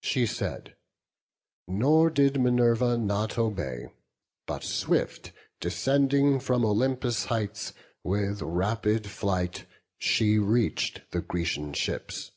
She 0.00 0.26
said, 0.26 0.74
nor 1.68 2.10
did 2.10 2.40
Minerva 2.40 2.98
not 2.98 3.38
obey, 3.38 3.86
But 4.44 4.64
swift 4.64 5.30
descending 5.60 6.40
from 6.40 6.64
Olympus' 6.64 7.26
heights 7.26 7.72
With 8.02 8.42
rapid 8.42 9.08
flight 9.08 9.66
she 9.98 10.36
reach'd 10.36 11.02
the 11.12 11.20
Grecian 11.20 11.74
ships. 11.74 12.32